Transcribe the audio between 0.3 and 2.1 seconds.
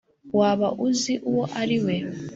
waba uzi uwo ari we?